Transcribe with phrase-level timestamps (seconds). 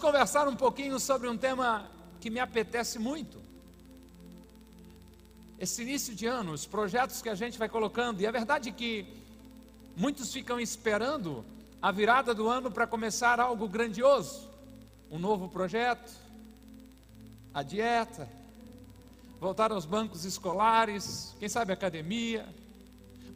[0.00, 1.86] vamos conversar um pouquinho sobre um tema
[2.20, 3.38] que me apetece muito.
[5.58, 8.72] Esse início de ano, os projetos que a gente vai colocando, e a verdade é
[8.72, 9.06] que
[9.94, 11.44] muitos ficam esperando
[11.82, 14.48] a virada do ano para começar algo grandioso,
[15.10, 16.10] um novo projeto,
[17.52, 18.26] a dieta,
[19.38, 22.48] voltar aos bancos escolares, quem sabe academia,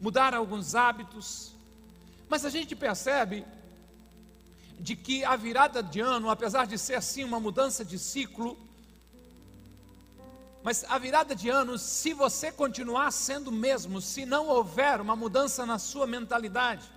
[0.01, 1.53] mudar alguns hábitos.
[2.27, 3.45] Mas a gente percebe
[4.79, 8.58] de que a virada de ano, apesar de ser assim uma mudança de ciclo,
[10.62, 15.14] mas a virada de ano, se você continuar sendo o mesmo, se não houver uma
[15.14, 16.90] mudança na sua mentalidade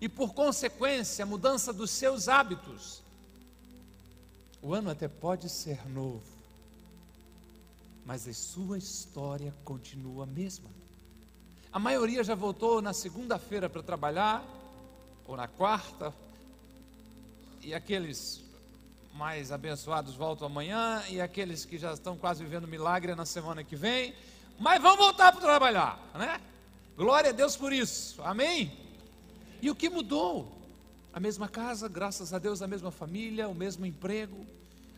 [0.00, 3.02] e por consequência mudança dos seus hábitos,
[4.62, 6.22] o ano até pode ser novo,
[8.06, 10.70] mas a sua história continua a mesma.
[11.72, 14.44] A maioria já voltou na segunda-feira para trabalhar,
[15.26, 16.12] ou na quarta,
[17.62, 18.42] e aqueles
[19.12, 23.76] mais abençoados voltam amanhã, e aqueles que já estão quase vivendo milagre na semana que
[23.76, 24.14] vem,
[24.58, 26.40] mas vão voltar para trabalhar, né?
[26.96, 28.72] Glória a Deus por isso, amém?
[29.60, 30.50] E o que mudou?
[31.12, 34.46] A mesma casa, graças a Deus, a mesma família, o mesmo emprego,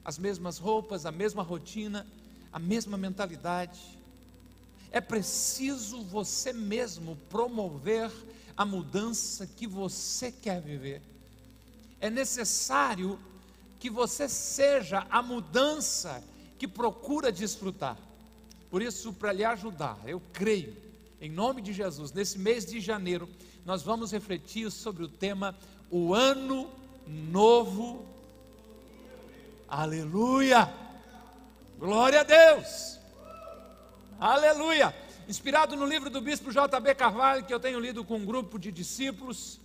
[0.04, 2.06] as mesmas roupas, a mesma rotina,
[2.52, 3.80] a mesma mentalidade.
[4.90, 8.10] É preciso você mesmo promover
[8.56, 11.11] a mudança que você quer viver.
[12.02, 13.16] É necessário
[13.78, 16.20] que você seja a mudança
[16.58, 17.96] que procura desfrutar.
[18.68, 20.76] Por isso, para lhe ajudar, eu creio,
[21.20, 23.28] em nome de Jesus, nesse mês de janeiro,
[23.64, 25.56] nós vamos refletir sobre o tema
[25.92, 26.68] O Ano
[27.06, 28.04] Novo.
[29.68, 30.74] Aleluia!
[31.78, 32.98] Glória a Deus!
[34.18, 34.92] Aleluia!
[35.28, 36.96] Inspirado no livro do bispo J.B.
[36.96, 39.60] Carvalho, que eu tenho lido com um grupo de discípulos,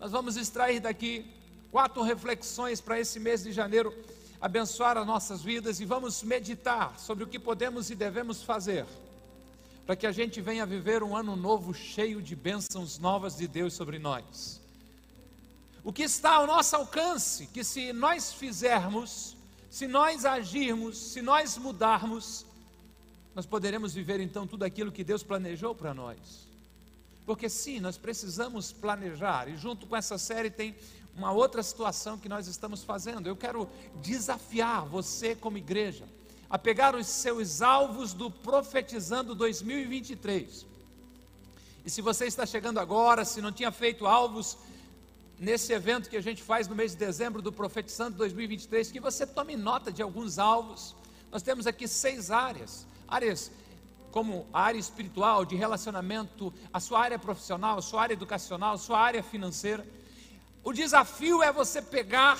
[0.00, 1.40] nós vamos extrair daqui
[1.72, 3.92] quatro reflexões para esse mês de janeiro
[4.38, 8.86] abençoar as nossas vidas e vamos meditar sobre o que podemos e devemos fazer
[9.86, 13.72] para que a gente venha viver um ano novo cheio de bênçãos novas de Deus
[13.72, 14.60] sobre nós.
[15.82, 19.34] O que está ao nosso alcance, que se nós fizermos,
[19.70, 22.46] se nós agirmos, se nós mudarmos,
[23.34, 26.18] nós poderemos viver então tudo aquilo que Deus planejou para nós.
[27.26, 30.76] Porque sim, nós precisamos planejar, e junto com essa série tem
[31.16, 33.26] uma outra situação que nós estamos fazendo.
[33.26, 33.68] Eu quero
[34.00, 36.04] desafiar você, como igreja,
[36.48, 40.66] a pegar os seus alvos do Profetizando 2023.
[41.84, 44.56] E se você está chegando agora, se não tinha feito alvos
[45.38, 49.26] nesse evento que a gente faz no mês de dezembro do Profetizando 2023, que você
[49.26, 50.94] tome nota de alguns alvos.
[51.32, 53.50] Nós temos aqui seis áreas, áreas
[54.12, 58.78] como a área espiritual, de relacionamento, a sua área profissional, a sua área educacional, a
[58.78, 59.84] sua área financeira.
[60.64, 62.38] O desafio é você pegar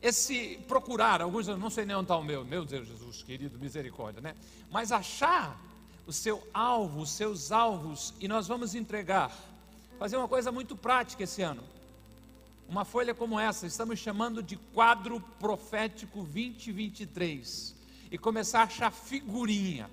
[0.00, 4.20] esse procurar, alguns não sei nem onde está o meu, meu Deus Jesus, querido, misericórdia,
[4.20, 4.34] né?
[4.70, 5.58] Mas achar
[6.06, 9.34] o seu alvo, os seus alvos, e nós vamos entregar,
[9.98, 11.62] fazer uma coisa muito prática esse ano
[12.68, 17.74] uma folha como essa, estamos chamando de quadro profético 2023,
[18.10, 19.90] e começar a achar figurinha.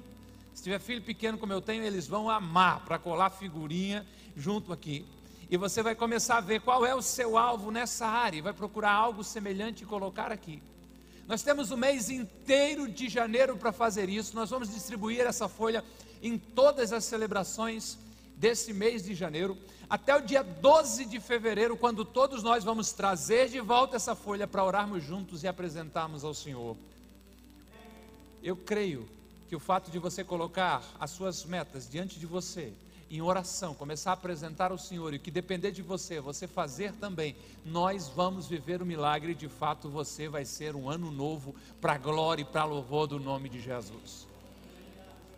[0.54, 5.06] Se tiver filho pequeno como eu tenho, eles vão amar para colar figurinha junto aqui.
[5.52, 8.54] E você vai começar a ver qual é o seu alvo nessa área, e vai
[8.54, 10.64] procurar algo semelhante e colocar aqui.
[11.28, 14.34] Nós temos o mês inteiro de janeiro para fazer isso.
[14.34, 15.84] Nós vamos distribuir essa folha
[16.24, 17.98] em todas as celebrações
[18.38, 19.58] desse mês de janeiro
[19.90, 24.48] até o dia 12 de fevereiro, quando todos nós vamos trazer de volta essa folha
[24.48, 26.78] para orarmos juntos e apresentarmos ao Senhor.
[28.42, 29.06] Eu creio
[29.50, 32.72] que o fato de você colocar as suas metas diante de você,
[33.12, 37.36] em oração, começar a apresentar ao Senhor e que depender de você, você fazer também,
[37.66, 39.36] nós vamos viver o milagre.
[39.36, 43.50] De fato, você vai ser um ano novo para glória e para louvor do nome
[43.50, 44.26] de Jesus.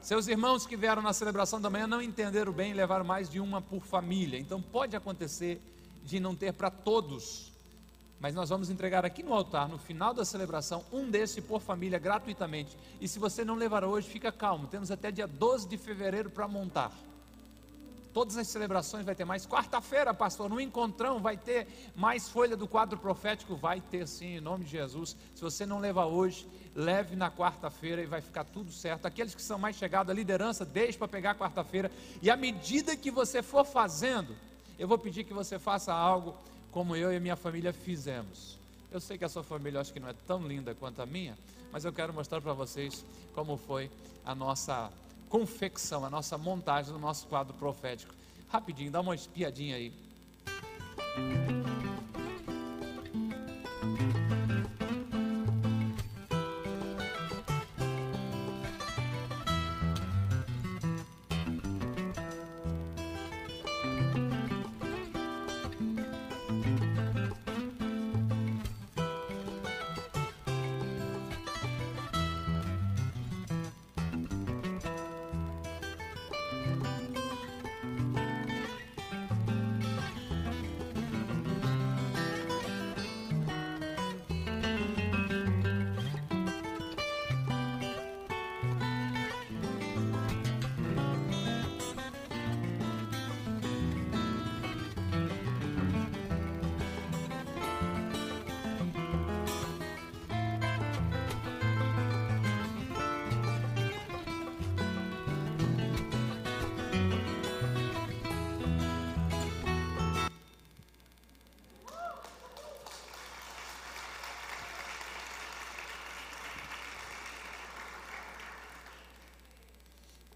[0.01, 3.39] Seus irmãos que vieram na celebração da manhã não entenderam bem e levaram mais de
[3.39, 4.37] uma por família.
[4.37, 5.59] Então pode acontecer
[6.05, 7.51] de não ter para todos.
[8.19, 11.97] Mas nós vamos entregar aqui no altar, no final da celebração, um desse por família
[11.97, 12.77] gratuitamente.
[13.01, 14.67] E se você não levar hoje, fica calmo.
[14.67, 16.91] Temos até dia 12 de fevereiro para montar.
[18.13, 19.47] Todas as celebrações vai ter mais.
[19.47, 23.55] Quarta-feira, pastor, no encontrão vai ter mais folha do quadro profético.
[23.55, 25.15] Vai ter sim, em nome de Jesus.
[25.33, 29.07] Se você não levar hoje, leve na quarta-feira e vai ficar tudo certo.
[29.07, 31.91] Aqueles que são mais chegados à liderança, deixe para pegar quarta-feira.
[32.21, 34.35] E à medida que você for fazendo,
[34.77, 36.35] eu vou pedir que você faça algo
[36.71, 38.57] como eu e minha família fizemos.
[38.91, 41.35] Eu sei que a sua família acho que não é tão linda quanto a minha,
[41.71, 43.89] mas eu quero mostrar para vocês como foi
[44.23, 44.91] a nossa
[45.33, 48.13] confecção, a nossa montagem do nosso quadro profético.
[48.49, 49.91] Rapidinho, dá uma espiadinha aí.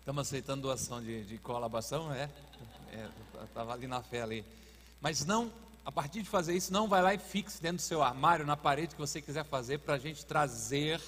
[0.08, 2.30] Estamos aceitando doação de, de colaboração, é?
[3.44, 4.46] Estava é, ali na fé ali.
[5.02, 5.52] Mas não,
[5.84, 8.56] a partir de fazer isso, não vai lá e fixe dentro do seu armário, na
[8.56, 11.02] parede que você quiser fazer, para a gente trazer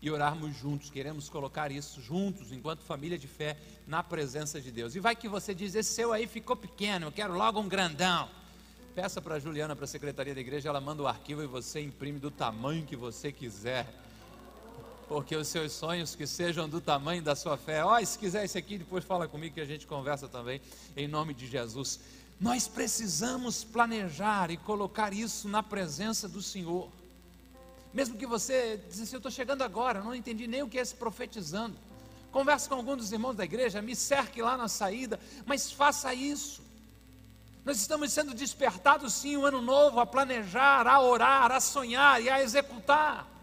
[0.00, 0.90] e orarmos juntos.
[0.90, 4.94] Queremos colocar isso juntos, enquanto família de fé, na presença de Deus.
[4.94, 8.28] E vai que você diz: esse seu aí ficou pequeno, eu quero logo um grandão.
[8.94, 11.80] Peça para a Juliana, para a secretaria da igreja, ela manda o arquivo e você
[11.80, 14.05] imprime do tamanho que você quiser
[15.08, 17.84] porque os seus sonhos que sejam do tamanho da sua fé.
[17.84, 20.60] Ó, oh, se quiser esse aqui, depois fala comigo que a gente conversa também,
[20.96, 22.00] em nome de Jesus.
[22.40, 26.90] Nós precisamos planejar e colocar isso na presença do Senhor.
[27.94, 30.84] Mesmo que você diz assim, eu estou chegando agora, não entendi nem o que é
[30.84, 31.76] se profetizando.
[32.30, 36.60] Converse com algum dos irmãos da igreja, me cerque lá na saída, mas faça isso.
[37.64, 42.28] Nós estamos sendo despertados sim, um ano novo, a planejar, a orar, a sonhar e
[42.28, 43.35] a executar.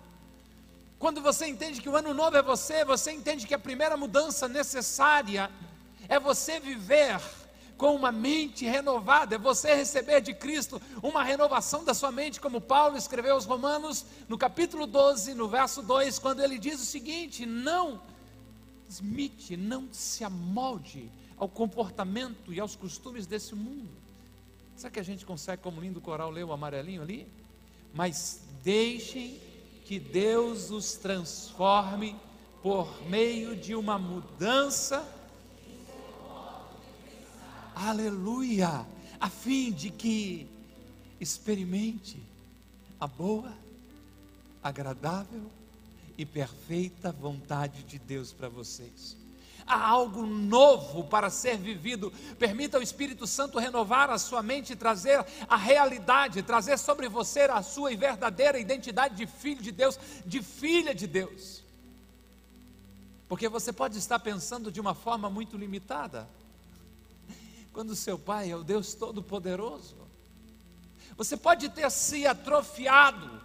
[1.04, 4.48] Quando você entende que o ano novo é você, você entende que a primeira mudança
[4.48, 5.52] necessária
[6.08, 7.20] é você viver
[7.76, 12.62] com uma mente renovada, é você receber de Cristo uma renovação da sua mente, como
[12.62, 17.46] Paulo escreveu aos Romanos, no capítulo 12, no verso 2, quando ele diz o seguinte:
[17.46, 18.02] não
[19.02, 23.90] imite, não se amolde ao comportamento e aos costumes desse mundo.
[24.78, 27.28] Será que a gente consegue, como lindo coral, ler o amarelinho ali?
[27.94, 29.52] Mas deixem
[29.86, 32.16] que Deus os transforme
[32.62, 35.08] por meio de uma mudança.
[37.76, 38.86] Aleluia!
[39.20, 40.48] A fim de que
[41.20, 42.22] experimente
[43.00, 43.54] a boa,
[44.62, 45.50] agradável
[46.18, 49.23] e perfeita vontade de Deus para vocês
[49.66, 52.12] há algo novo para ser vivido.
[52.38, 57.62] Permita o Espírito Santo renovar a sua mente trazer a realidade, trazer sobre você a
[57.62, 61.64] sua verdadeira identidade de filho de Deus, de filha de Deus.
[63.28, 66.28] Porque você pode estar pensando de uma forma muito limitada,
[67.72, 69.96] quando seu pai é o Deus Todo-Poderoso.
[71.18, 73.42] Você pode ter se atrofiado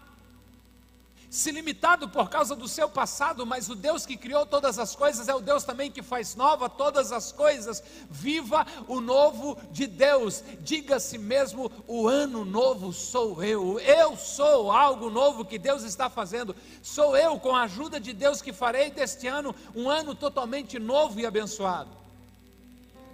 [1.31, 5.29] se limitado por causa do seu passado, mas o Deus que criou todas as coisas
[5.29, 7.83] é o Deus também que faz nova todas as coisas.
[8.11, 10.43] Viva o novo de Deus.
[10.61, 13.79] Diga-se mesmo: o ano novo sou eu.
[13.81, 16.57] Eu sou algo novo que Deus está fazendo.
[16.83, 21.21] Sou eu, com a ajuda de Deus, que farei deste ano um ano totalmente novo
[21.21, 21.91] e abençoado.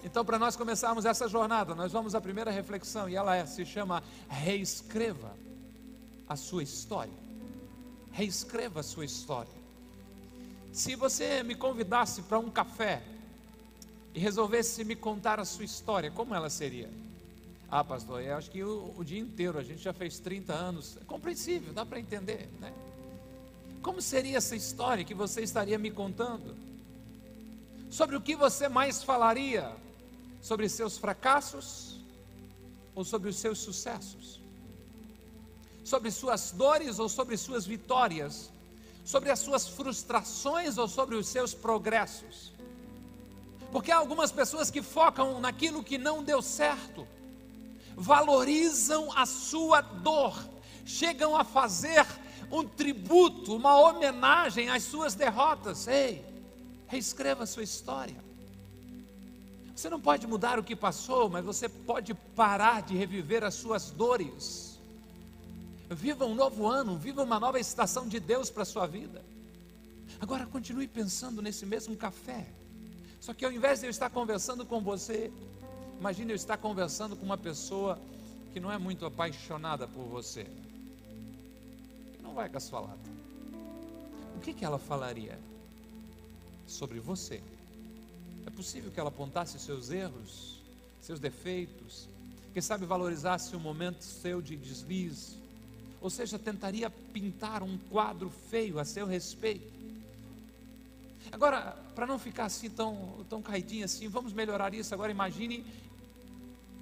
[0.05, 3.65] Então, para nós começarmos essa jornada, nós vamos à primeira reflexão e ela é, se
[3.65, 5.33] chama Reescreva
[6.29, 7.24] a sua história
[8.15, 9.53] reescreva a sua história.
[10.73, 13.03] Se você me convidasse para um café
[14.15, 16.89] e resolvesse me contar a sua história, como ela seria?
[17.69, 20.97] Ah, pastor, eu acho que o, o dia inteiro, a gente já fez 30 anos,
[20.97, 22.73] é compreensível, dá para entender, né?
[23.83, 26.55] Como seria essa história que você estaria me contando?
[27.91, 29.75] Sobre o que você mais falaria?
[30.41, 32.01] Sobre seus fracassos
[32.95, 34.44] ou sobre os seus sucessos?
[35.85, 38.51] Sobre suas dores ou sobre suas vitórias,
[39.05, 42.53] sobre as suas frustrações ou sobre os seus progressos.
[43.71, 47.07] Porque há algumas pessoas que focam naquilo que não deu certo,
[47.95, 50.35] valorizam a sua dor,
[50.87, 52.07] chegam a fazer
[52.51, 55.87] um tributo, uma homenagem às suas derrotas.
[55.87, 56.25] Ei,
[56.89, 58.25] reescreva a sua história.
[59.75, 63.91] Você não pode mudar o que passou, mas você pode parar de reviver as suas
[63.91, 64.74] dores
[65.95, 69.25] Viva um novo ano, viva uma nova estação de Deus para a sua vida.
[70.21, 72.47] Agora continue pensando nesse mesmo café.
[73.21, 75.33] Só que ao invés de eu estar conversando com você,
[75.99, 77.99] imagine eu estar conversando com uma pessoa
[78.53, 80.45] que não é muito apaixonada por você.
[82.17, 83.11] Que não vai com a sua lata.
[84.37, 85.39] O que, que ela falaria
[86.67, 87.43] sobre você?
[88.47, 90.61] É possível que ela apontasse seus erros,
[91.01, 92.09] seus defeitos,
[92.55, 95.37] quem sabe valorizasse um momento seu de deslize,
[96.05, 99.73] ou seja, tentaria pintar um quadro feio a seu respeito.
[101.33, 104.93] Agora, para não ficar assim tão, tão caidinho assim, vamos melhorar isso.
[104.93, 105.65] Agora imagine,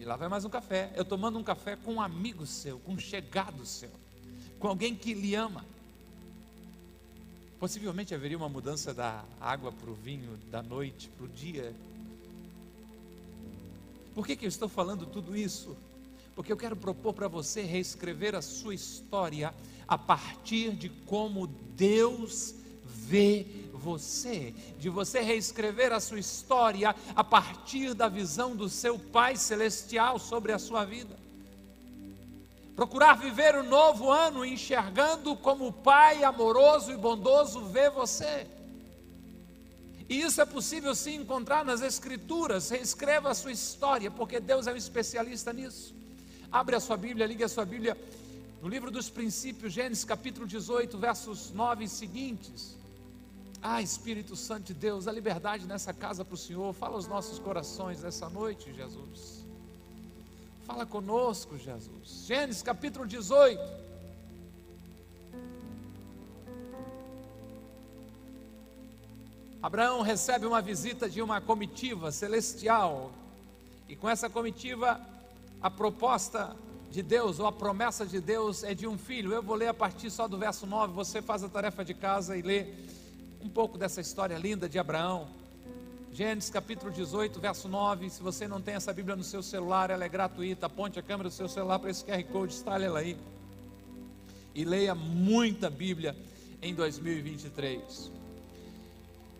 [0.01, 0.93] e lá vai mais um café.
[0.97, 3.93] Eu tomando um café com um amigo seu, com um chegado seu,
[4.59, 5.65] com alguém que lhe ama.
[7.61, 11.73] Possivelmente haveria uma mudança da água para o vinho, da noite para o dia.
[14.17, 15.77] Por que, que eu estou falando tudo isso?
[16.35, 19.55] Porque eu quero propor para você reescrever a sua história
[19.87, 27.95] a partir de como Deus vê você, de você reescrever a sua história a partir
[27.95, 31.21] da visão do seu Pai Celestial sobre a sua vida.
[32.75, 38.47] Procurar viver o novo ano enxergando como o Pai amoroso e bondoso vê você.
[40.09, 42.71] E isso é possível sim encontrar nas Escrituras.
[42.71, 46.02] Reescreva a sua história, porque Deus é um especialista nisso.
[46.53, 47.97] Abre a sua Bíblia, ligue a sua Bíblia
[48.61, 52.77] no livro dos Princípios, Gênesis capítulo 18, versos 9 e seguintes.
[53.63, 56.75] Ah, Espírito Santo de Deus, a liberdade nessa casa para o Senhor.
[56.75, 59.47] Fala aos nossos corações nessa noite, Jesus.
[60.67, 62.27] Fala conosco, Jesus.
[62.27, 63.59] Gênesis capítulo 18.
[69.63, 73.11] Abraão recebe uma visita de uma comitiva celestial,
[73.89, 75.01] e com essa comitiva,
[75.63, 76.57] a proposta
[76.91, 79.33] de Deus, ou a promessa de Deus é de um filho.
[79.33, 82.37] Eu vou ler a partir só do verso 9, você faz a tarefa de casa
[82.37, 82.67] e lê
[83.41, 85.29] um pouco dessa história linda de Abraão.
[86.13, 88.11] Gênesis capítulo 18, verso 9.
[88.11, 90.67] Se você não tem essa Bíblia no seu celular, ela é gratuita.
[90.67, 93.17] Aponte a câmera do seu celular para esse QR Code, instale ela aí.
[94.55, 96.15] E leia muita Bíblia
[96.61, 98.11] em 2023.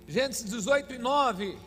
[0.09, 1.59] Gênesis 18 e 9.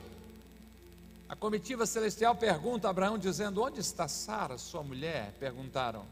[1.27, 5.33] A comitiva celestial pergunta a Abraão, dizendo: Onde está Sara, sua mulher?
[5.39, 6.05] Perguntaram.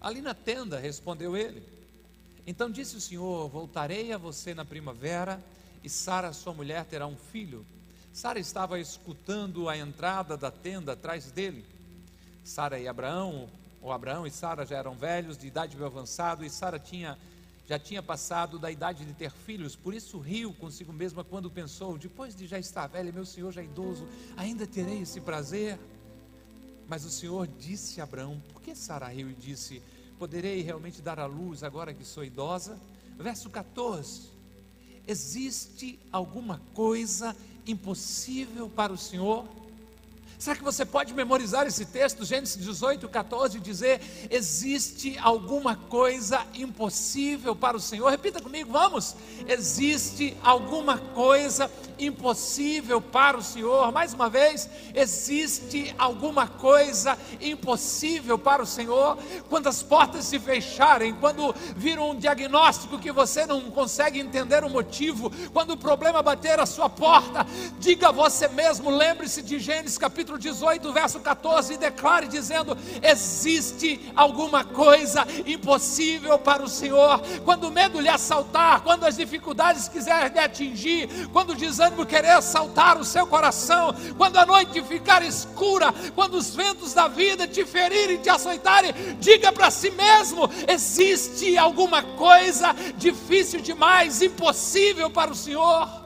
[0.00, 1.62] Ali na tenda, respondeu ele.
[2.44, 5.42] Então disse o Senhor: Voltarei a você na primavera,
[5.82, 7.64] e Sara, sua mulher, terá um filho.
[8.12, 11.64] Sara estava escutando a entrada da tenda atrás dele.
[12.42, 13.48] Sara e Abraão,
[13.80, 17.16] ou Abraão e Sara já eram velhos, de idade avançada, e Sara tinha
[17.66, 21.96] já tinha passado da idade de ter filhos, por isso riu consigo mesma quando pensou:
[21.96, 24.06] depois de já estar velha, meu senhor já é idoso,
[24.36, 25.78] ainda terei esse prazer.
[26.86, 29.82] Mas o Senhor disse a Abraão: por que Sara riu e disse:
[30.18, 32.78] poderei realmente dar à luz agora que sou idosa?
[33.16, 34.30] Verso 14:
[35.06, 37.34] existe alguma coisa
[37.66, 39.48] impossível para o Senhor?
[40.44, 43.98] Será que você pode memorizar esse texto, Gênesis 18, 14, e dizer:
[44.30, 48.10] existe alguma coisa impossível para o Senhor?
[48.10, 49.16] Repita comigo, vamos.
[49.48, 53.90] Existe alguma coisa impossível para o Senhor?
[53.90, 59.16] Mais uma vez, existe alguma coisa impossível para o Senhor?
[59.48, 64.68] Quando as portas se fecharem, quando viram um diagnóstico que você não consegue entender o
[64.68, 67.46] motivo, quando o problema bater a sua porta,
[67.78, 74.00] diga a você mesmo, lembre-se de Gênesis capítulo capítulo 18, verso 14, declare dizendo: existe
[74.14, 77.20] alguma coisa impossível para o Senhor.
[77.44, 82.30] Quando o medo lhe assaltar, quando as dificuldades quiserem lhe atingir, quando o desânimo querer
[82.30, 87.64] assaltar o seu coração, quando a noite ficar escura, quando os ventos da vida te
[87.64, 95.34] ferirem, te açoitarem, diga para si mesmo: existe alguma coisa difícil demais, impossível para o
[95.34, 96.03] Senhor.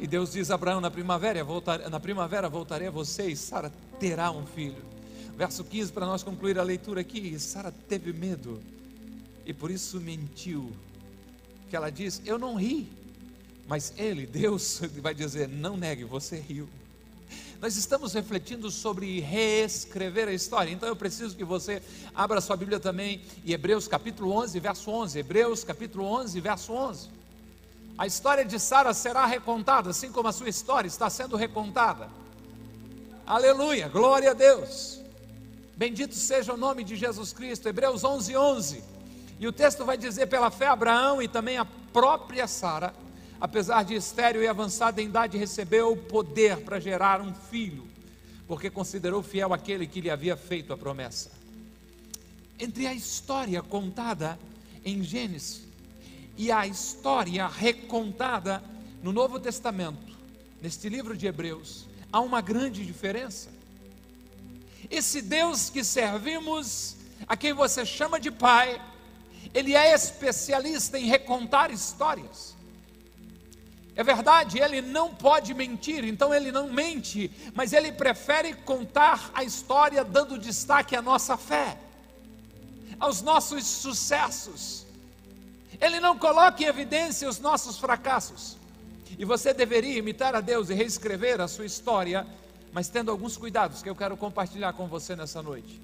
[0.00, 3.70] E Deus diz a Abraão: na primavera, voltar, na primavera voltarei a você e Sara
[4.00, 4.82] terá um filho.
[5.36, 8.62] Verso 15, para nós concluir a leitura aqui: Sara teve medo
[9.44, 10.72] e por isso mentiu.
[11.68, 12.88] Que ela diz: Eu não ri.
[13.68, 16.66] Mas ele, Deus, vai dizer: Não negue, você riu.
[17.60, 21.82] Nós estamos refletindo sobre reescrever a história, então eu preciso que você
[22.14, 25.18] abra sua Bíblia também em Hebreus capítulo 11, verso 11.
[25.18, 27.19] Hebreus capítulo 11, verso 11.
[28.00, 32.08] A história de Sara será recontada, assim como a sua história está sendo recontada.
[33.26, 35.02] Aleluia, glória a Deus.
[35.76, 37.68] Bendito seja o nome de Jesus Cristo.
[37.68, 38.84] Hebreus 11, 11.
[39.38, 42.94] E o texto vai dizer: pela fé, Abraão e também a própria Sara,
[43.38, 47.86] apesar de estéreo e avançada em idade, recebeu o poder para gerar um filho,
[48.48, 51.30] porque considerou fiel aquele que lhe havia feito a promessa.
[52.58, 54.38] Entre a história contada
[54.86, 55.68] em Gênesis
[56.40, 58.64] e a história recontada
[59.02, 60.16] no Novo Testamento,
[60.62, 63.50] neste livro de Hebreus, há uma grande diferença.
[64.90, 66.96] Esse Deus que servimos,
[67.28, 68.80] a quem você chama de Pai,
[69.52, 72.56] ele é especialista em recontar histórias.
[73.94, 79.44] É verdade, ele não pode mentir, então ele não mente, mas ele prefere contar a
[79.44, 81.76] história dando destaque à nossa fé,
[82.98, 84.88] aos nossos sucessos
[85.80, 88.56] ele não coloca em evidência os nossos fracassos.
[89.18, 92.26] E você deveria imitar a Deus e reescrever a sua história,
[92.72, 95.80] mas tendo alguns cuidados que eu quero compartilhar com você nessa noite.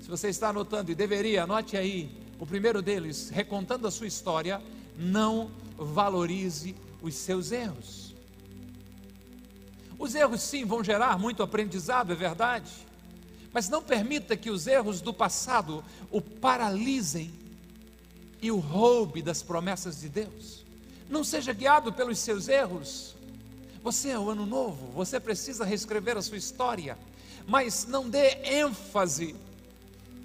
[0.00, 2.10] Se você está anotando e deveria, anote aí.
[2.38, 4.62] O primeiro deles, recontando a sua história,
[4.96, 8.14] não valorize os seus erros.
[9.98, 12.70] Os erros, sim, vão gerar muito aprendizado, é verdade,
[13.52, 17.32] mas não permita que os erros do passado o paralisem
[18.40, 20.64] e o roube das promessas de Deus.
[21.08, 23.14] Não seja guiado pelos seus erros.
[23.82, 26.98] Você é o ano novo, você precisa reescrever a sua história,
[27.46, 29.36] mas não dê ênfase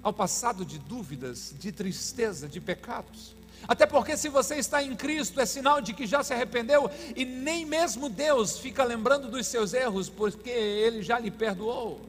[0.02, 3.36] ao passado de dúvidas, de tristeza, de pecados.
[3.68, 7.24] Até porque, se você está em Cristo, é sinal de que já se arrependeu, e
[7.24, 12.00] nem mesmo Deus fica lembrando dos seus erros, porque Ele já lhe perdoou.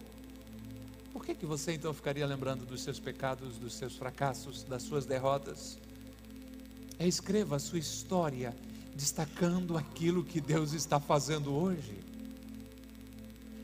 [1.11, 5.05] Por que, que você então ficaria lembrando dos seus pecados, dos seus fracassos, das suas
[5.05, 5.77] derrotas?
[7.03, 8.55] Reescreva a sua história,
[8.95, 11.99] destacando aquilo que Deus está fazendo hoje.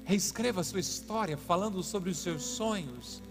[0.04, 3.22] Reescreva a sua história, falando sobre os seus sonhos,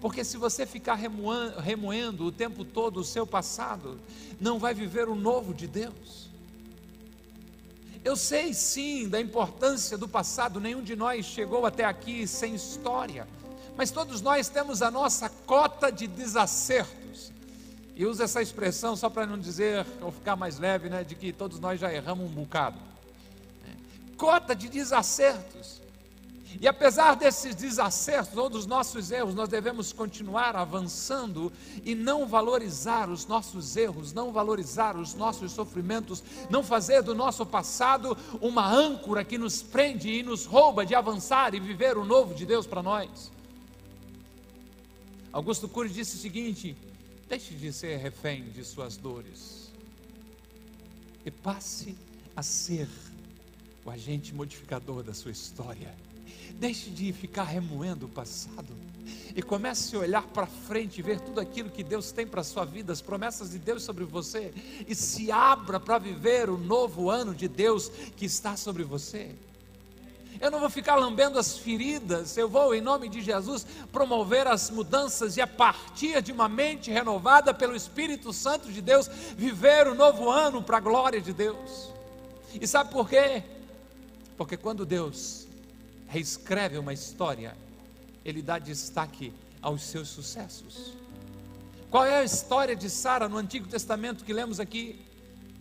[0.00, 4.00] porque se você ficar remoendo, remoendo o tempo todo o seu passado,
[4.40, 6.30] não vai viver o novo de Deus.
[8.02, 13.28] Eu sei sim da importância do passado, nenhum de nós chegou até aqui sem história,
[13.76, 17.01] mas todos nós temos a nossa cota de desacertos.
[17.94, 21.32] E uso essa expressão só para não dizer, ou ficar mais leve, né, de que
[21.32, 22.78] todos nós já erramos um bocado.
[24.16, 25.82] Cota de desacertos.
[26.60, 31.52] E apesar desses desacertos ou dos nossos erros, nós devemos continuar avançando
[31.84, 37.46] e não valorizar os nossos erros, não valorizar os nossos sofrimentos, não fazer do nosso
[37.46, 42.34] passado uma âncora que nos prende e nos rouba de avançar e viver o novo
[42.34, 43.30] de Deus para nós.
[45.32, 46.76] Augusto Cury disse o seguinte:
[47.28, 49.70] deixe de ser refém de suas dores
[51.24, 51.96] e passe
[52.34, 52.88] a ser
[53.84, 55.94] o agente modificador da sua história.
[56.54, 58.74] Deixe de ficar remoendo o passado
[59.34, 62.44] e comece a olhar para frente e ver tudo aquilo que Deus tem para a
[62.44, 64.52] sua vida, as promessas de Deus sobre você
[64.86, 69.34] e se abra para viver o novo ano de Deus que está sobre você.
[70.42, 74.70] Eu não vou ficar lambendo as feridas, eu vou, em nome de Jesus, promover as
[74.70, 79.94] mudanças e, a partir de uma mente renovada pelo Espírito Santo de Deus, viver o
[79.94, 81.92] novo ano para a glória de Deus.
[82.60, 83.44] E sabe por quê?
[84.36, 85.46] Porque quando Deus
[86.08, 87.56] reescreve uma história,
[88.24, 90.92] ele dá destaque aos seus sucessos.
[91.88, 95.00] Qual é a história de Sara no Antigo Testamento que lemos aqui?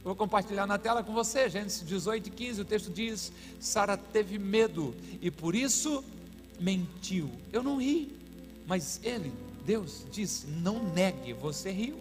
[0.03, 4.39] Vou compartilhar na tela com você, Gênesis 18 e 15, o texto diz: Sara teve
[4.39, 6.03] medo e por isso
[6.59, 7.29] mentiu.
[7.53, 8.11] Eu não ri,
[8.65, 9.31] mas ele,
[9.65, 11.99] Deus, disse: Não negue, você riu.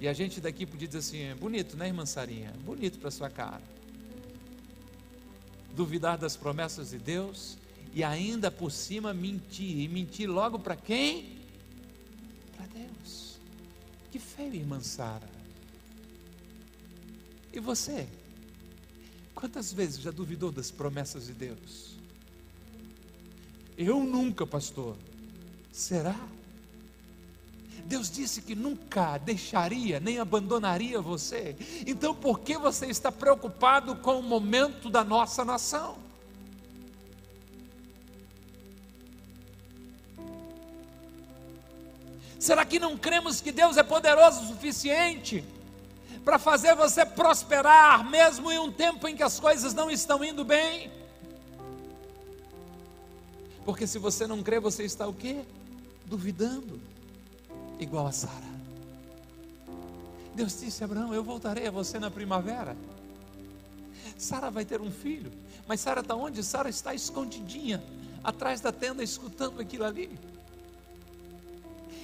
[0.00, 2.52] E a gente daqui podia dizer assim: é bonito, né, irmã Sarinha?
[2.64, 3.78] Bonito para sua cara
[5.78, 7.56] duvidar das promessas de Deus
[7.94, 9.78] e ainda por cima mentir.
[9.78, 11.38] E mentir logo para quem?
[12.56, 13.38] Para Deus.
[14.10, 15.37] Que feio, irmã Sara.
[17.52, 18.06] E você?
[19.34, 21.96] Quantas vezes já duvidou das promessas de Deus?
[23.76, 24.96] Eu nunca, pastor.
[25.70, 26.18] Será?
[27.84, 31.56] Deus disse que nunca deixaria nem abandonaria você.
[31.86, 35.96] Então, por que você está preocupado com o momento da nossa nação?
[42.38, 45.44] Será que não cremos que Deus é poderoso o suficiente
[46.24, 50.44] para fazer você prosperar, mesmo em um tempo em que as coisas não estão indo
[50.44, 50.90] bem?
[53.64, 55.42] Porque se você não crê, você está o quê?
[56.06, 56.80] Duvidando
[57.78, 58.48] igual a Sara.
[60.34, 62.76] Deus disse Abraão: Eu voltarei a você na primavera.
[64.16, 65.30] Sara vai ter um filho,
[65.66, 66.42] mas Sara está onde?
[66.42, 67.82] Sara está escondidinha,
[68.22, 70.18] atrás da tenda, escutando aquilo ali.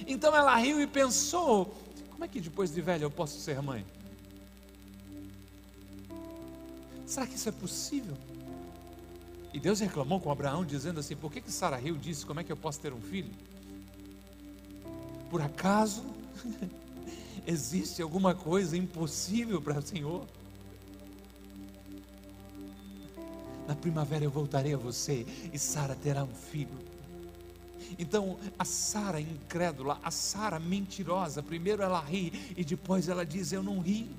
[0.07, 1.75] Então ela riu e pensou:
[2.11, 3.85] Como é que depois de velha eu posso ser mãe?
[7.05, 8.17] Será que isso é possível?
[9.53, 12.43] E Deus reclamou com Abraão, dizendo assim: Por que, que Sara riu disse: Como é
[12.43, 13.31] que eu posso ter um filho?
[15.29, 16.03] Por acaso
[17.47, 20.27] existe alguma coisa impossível para o Senhor?
[23.67, 26.77] Na primavera eu voltarei a você e Sara terá um filho.
[27.97, 33.63] Então, a Sara incrédula, a Sara mentirosa, primeiro ela ri e depois ela diz: Eu
[33.63, 34.09] não ri.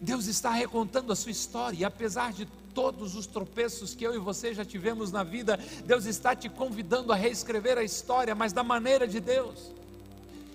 [0.00, 4.18] Deus está recontando a sua história, e apesar de todos os tropeços que eu e
[4.18, 8.62] você já tivemos na vida, Deus está te convidando a reescrever a história, mas da
[8.62, 9.78] maneira de Deus.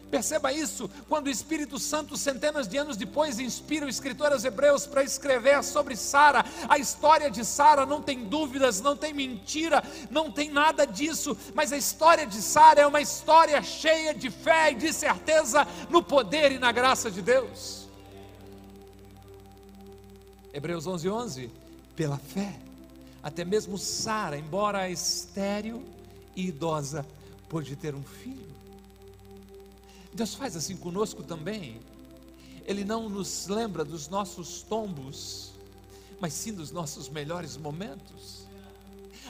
[0.09, 4.85] Perceba isso, quando o Espírito Santo, centenas de anos depois, inspira o escritor aos Hebreus
[4.85, 10.31] para escrever sobre Sara, a história de Sara não tem dúvidas, não tem mentira, não
[10.31, 14.75] tem nada disso, mas a história de Sara é uma história cheia de fé e
[14.75, 17.82] de certeza no poder e na graça de Deus.
[20.53, 21.51] Hebreus 11, 11
[21.95, 22.59] pela fé.
[23.23, 25.83] Até mesmo Sara, embora estéril
[26.35, 27.05] e idosa,
[27.49, 28.53] pôde ter um filho.
[30.13, 31.79] Deus faz assim conosco também.
[32.65, 35.51] Ele não nos lembra dos nossos tombos,
[36.19, 38.45] mas sim dos nossos melhores momentos.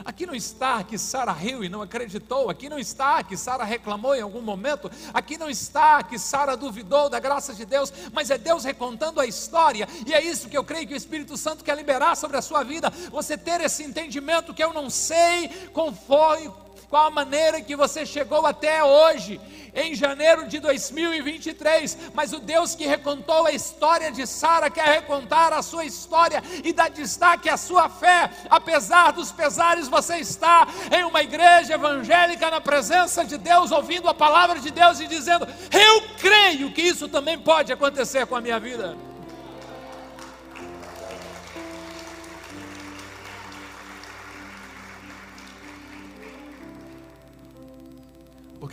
[0.04, 4.14] Aqui não está que Sara riu e não acreditou, aqui não está que Sara reclamou
[4.14, 8.38] em algum momento, aqui não está que Sara duvidou da graça de Deus, mas é
[8.38, 11.76] Deus recontando a história, e é isso que eu creio que o Espírito Santo quer
[11.76, 16.50] liberar sobre a sua vida, você ter esse entendimento que eu não sei como foi,
[16.88, 19.40] qual a maneira que você chegou até hoje,
[19.74, 21.98] em janeiro de 2023.
[22.14, 26.72] Mas o Deus que recontou a história de Sara quer recontar a sua história e
[26.72, 28.30] dar destaque à sua fé.
[28.48, 34.14] Apesar dos pesares, você está em uma igreja evangélica na presença de Deus, ouvindo a
[34.14, 38.58] palavra de Deus e dizendo: Eu creio que isso também pode acontecer com a minha
[38.60, 39.13] vida.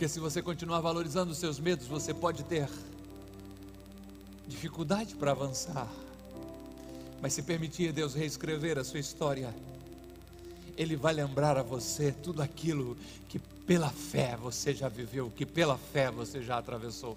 [0.02, 2.68] Porque se você continuar valorizando os seus medos, você pode ter
[4.48, 5.86] dificuldade para avançar.
[7.20, 9.54] Mas se permitir Deus reescrever a sua história,
[10.76, 12.96] Ele vai lembrar a você tudo aquilo
[13.28, 17.16] que pela fé você já viveu, que pela fé você já atravessou.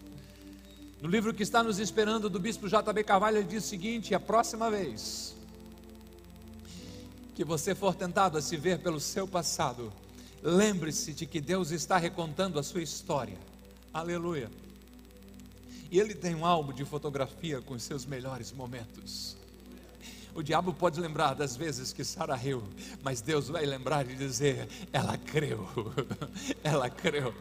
[1.02, 3.04] No livro que está nos esperando do bispo J.B.
[3.04, 5.36] Carvalho, ele diz o seguinte: a próxima vez
[7.34, 9.92] que você for tentado a se ver pelo seu passado,
[10.48, 13.36] Lembre-se de que Deus está recontando a sua história.
[13.92, 14.48] Aleluia.
[15.90, 19.36] E Ele tem um álbum de fotografia com os seus melhores momentos.
[20.36, 22.62] O diabo pode lembrar das vezes que Sara riu,
[23.02, 25.68] mas Deus vai lembrar de dizer: ela creu,
[26.64, 27.34] ela creu.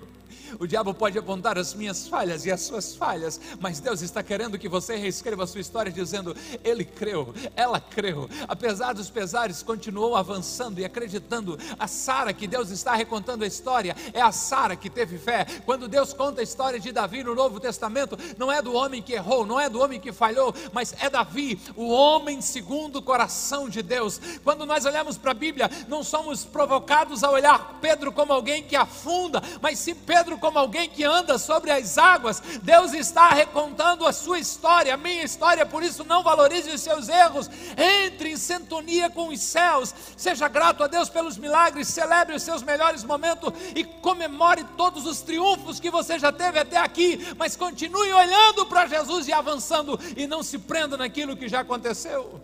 [0.58, 4.58] O diabo pode apontar as minhas falhas e as suas falhas, mas Deus está querendo
[4.58, 8.28] que você reescreva a sua história dizendo: Ele creu, ela creu.
[8.48, 11.58] Apesar dos pesares, continuou avançando e acreditando.
[11.78, 15.46] A Sara que Deus está recontando a história é a Sara que teve fé.
[15.64, 19.12] Quando Deus conta a história de Davi no Novo Testamento, não é do homem que
[19.12, 23.68] errou, não é do homem que falhou, mas é Davi, o homem segundo o coração
[23.68, 24.20] de Deus.
[24.42, 28.76] Quando nós olhamos para a Bíblia, não somos provocados a olhar Pedro como alguém que
[28.76, 32.42] afunda, mas sim Pedro como alguém que anda sobre as águas.
[32.62, 37.08] Deus está recontando a sua história, a minha história, por isso não valorize os seus
[37.08, 37.48] erros.
[37.78, 39.94] Entre em sintonia com os céus.
[40.18, 45.22] Seja grato a Deus pelos milagres, celebre os seus melhores momentos e comemore todos os
[45.22, 50.26] triunfos que você já teve até aqui, mas continue olhando para Jesus e avançando e
[50.26, 52.38] não se prenda naquilo que já aconteceu.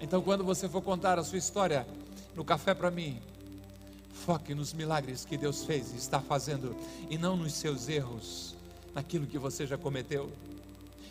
[0.00, 1.86] Então, quando você for contar a sua história
[2.34, 3.22] no café para mim,
[4.28, 6.76] Foque nos milagres que Deus fez e está fazendo,
[7.08, 8.54] e não nos seus erros,
[8.94, 10.30] naquilo que você já cometeu.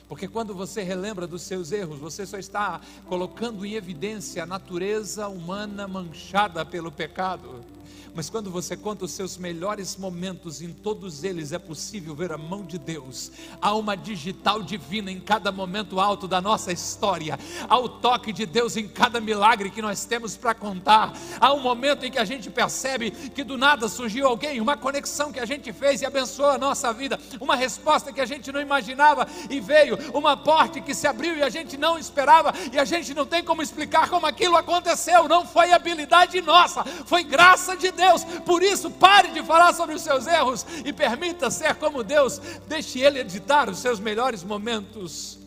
[0.08, 5.28] Porque quando você relembra dos seus erros, você só está colocando em evidência a natureza
[5.28, 7.66] humana manchada pelo pecado.
[8.14, 12.38] Mas quando você conta os seus melhores momentos, em todos eles é possível ver a
[12.38, 13.32] mão de Deus.
[13.62, 17.38] Há uma digital divina em cada momento alto da nossa história.
[17.70, 21.14] Há o toque de Deus em cada milagre que nós temos para contar.
[21.40, 25.32] Há um momento em que a gente percebe que do nada surgiu alguém, uma conexão
[25.32, 28.60] que a gente fez e abençoou a nossa vida, uma resposta que a gente não
[28.60, 32.84] imaginava e veio, uma porta que se abriu e a gente não esperava e a
[32.84, 35.28] gente não tem como explicar como aquilo aconteceu.
[35.28, 38.24] Não foi habilidade nossa, foi graça de Deus.
[38.46, 42.40] Por isso, pare de falar sobre os seus erros e permita ser como Deus.
[42.68, 45.40] Deixe Ele editar os seus melhores momentos.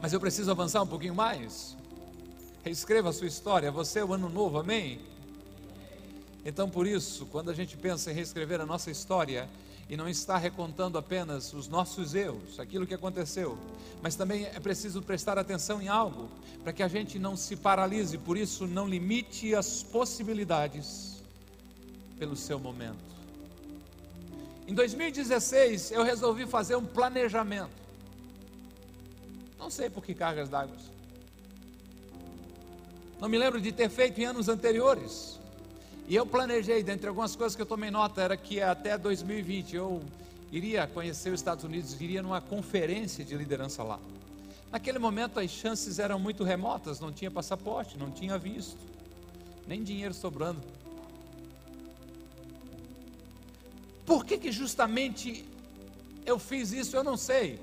[0.00, 1.76] Mas eu preciso avançar um pouquinho mais.
[2.62, 3.70] Reescreva a sua história.
[3.70, 5.00] Você é o ano novo, amém?
[6.44, 9.48] Então, por isso, quando a gente pensa em reescrever a nossa história,
[9.88, 13.58] e não está recontando apenas os nossos erros, aquilo que aconteceu,
[14.02, 16.28] mas também é preciso prestar atenção em algo,
[16.62, 21.22] para que a gente não se paralise, por isso não limite as possibilidades
[22.18, 23.14] pelo seu momento.
[24.66, 27.84] Em 2016 eu resolvi fazer um planejamento.
[29.58, 30.76] Não sei por que cargas d'água.
[33.20, 35.38] Não me lembro de ter feito em anos anteriores.
[36.06, 40.02] E eu planejei, dentre algumas coisas que eu tomei nota, era que até 2020 eu
[40.52, 43.98] iria conhecer os Estados Unidos, iria numa conferência de liderança lá.
[44.70, 48.76] Naquele momento as chances eram muito remotas, não tinha passaporte, não tinha visto,
[49.66, 50.60] nem dinheiro sobrando.
[54.04, 55.44] Por que, que justamente
[56.26, 56.94] eu fiz isso?
[56.94, 57.58] Eu não sei.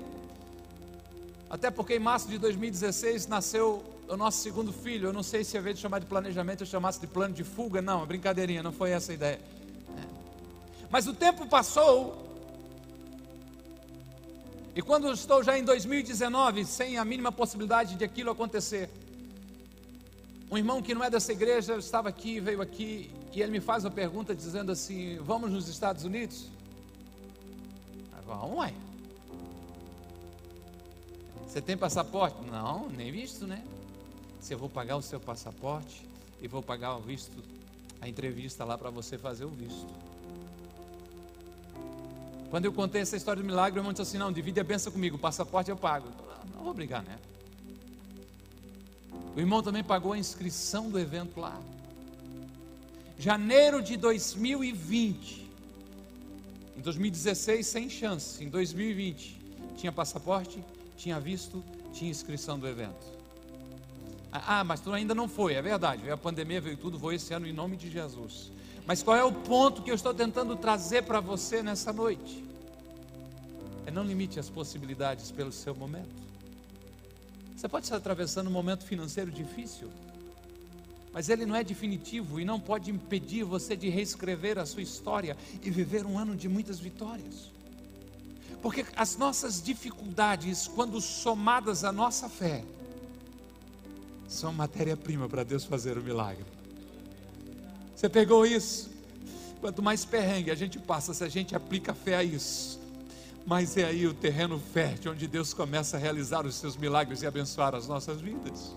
[1.48, 5.08] Até porque em março de 2016 nasceu o nosso segundo filho.
[5.08, 7.44] Eu não sei se, ao invés de chamar de planejamento, eu chamasse de plano de
[7.44, 7.80] fuga.
[7.80, 9.40] Não, brincadeirinha, não foi essa a ideia.
[9.98, 10.06] É.
[10.90, 12.30] Mas o tempo passou.
[14.74, 18.88] E quando estou já em 2019, sem a mínima possibilidade de aquilo acontecer,
[20.50, 23.84] um irmão que não é dessa igreja estava aqui, veio aqui, e ele me faz
[23.84, 26.50] uma pergunta dizendo assim: Vamos nos Estados Unidos?
[28.26, 28.72] Vamos, ué.
[31.46, 32.36] Você tem passaporte?
[32.50, 33.62] Não, nem visto, né?
[34.42, 36.04] Se eu vou pagar o seu passaporte,
[36.40, 37.32] e vou pagar o visto,
[38.00, 39.86] a entrevista lá para você fazer o visto.
[42.50, 44.92] Quando eu contei essa história do milagre, o irmão disse assim: Não, divide a benção
[44.92, 46.08] comigo, o passaporte eu pago.
[46.56, 47.16] Não vou brigar, né?
[49.36, 51.58] O irmão também pagou a inscrição do evento lá.
[53.16, 55.48] Janeiro de 2020.
[56.76, 58.42] Em 2016, sem chance.
[58.42, 59.40] Em 2020,
[59.76, 60.62] tinha passaporte,
[60.96, 63.21] tinha visto, tinha inscrição do evento.
[64.32, 66.02] Ah, mas tu ainda não foi, é verdade.
[66.02, 68.50] Veio a pandemia, veio tudo, vou esse ano em nome de Jesus.
[68.86, 72.42] Mas qual é o ponto que eu estou tentando trazer para você nessa noite?
[73.86, 76.22] É não limite as possibilidades pelo seu momento.
[77.54, 79.88] Você pode estar atravessando um momento financeiro difícil,
[81.12, 85.36] mas ele não é definitivo e não pode impedir você de reescrever a sua história
[85.62, 87.52] e viver um ano de muitas vitórias.
[88.62, 92.64] Porque as nossas dificuldades, quando somadas à nossa fé,
[94.32, 96.44] são matéria-prima para Deus fazer o milagre.
[97.94, 98.90] Você pegou isso?
[99.60, 102.80] Quanto mais perrengue a gente passa, se a gente aplica fé a isso,
[103.46, 107.26] mas é aí o terreno fértil onde Deus começa a realizar os seus milagres e
[107.26, 108.74] abençoar as nossas vidas.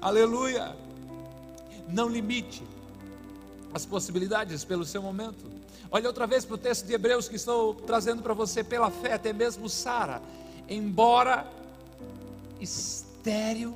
[0.00, 0.74] Aleluia!
[1.88, 2.62] Não limite
[3.72, 5.44] as possibilidades pelo seu momento.
[5.92, 9.12] Olha outra vez para o texto de Hebreus que estou trazendo para você pela fé,
[9.12, 10.22] até mesmo Sara,
[10.68, 11.46] embora
[12.60, 13.74] estéril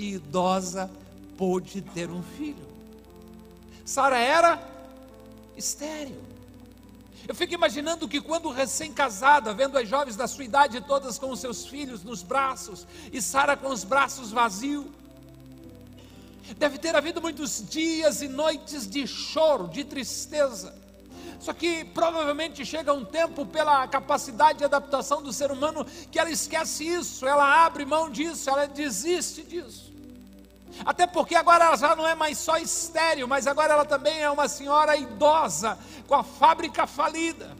[0.00, 0.90] e idosa,
[1.36, 2.66] pôde ter um filho.
[3.84, 4.62] Sara era
[5.56, 6.18] estéril.
[7.28, 11.38] Eu fico imaginando que quando recém-casada, vendo as jovens da sua idade todas com os
[11.38, 14.86] seus filhos nos braços e Sara com os braços vazios,
[16.56, 20.74] deve ter havido muitos dias e noites de choro, de tristeza.
[21.38, 26.30] Só que provavelmente chega um tempo, pela capacidade de adaptação do ser humano, que ela
[26.30, 29.89] esquece isso, ela abre mão disso, ela desiste disso.
[30.84, 34.30] Até porque agora ela já não é mais só estéril, mas agora ela também é
[34.30, 37.56] uma senhora idosa, com a fábrica falida.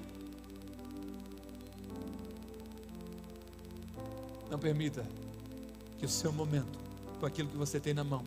[4.50, 5.06] Não permita
[5.98, 6.78] que o seu momento,
[7.20, 8.24] com aquilo que você tem na mão,